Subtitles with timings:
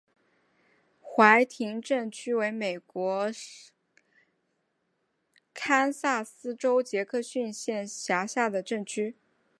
[0.99, 3.29] 怀廷镇区为美国
[5.53, 9.15] 堪萨斯州杰克逊县辖下的镇区。